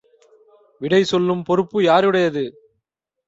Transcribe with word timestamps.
விடை 0.81 1.03
சொல்லும் 1.03 1.43
பொறுப்பு 1.43 1.83
யாருடையது? 1.83 2.43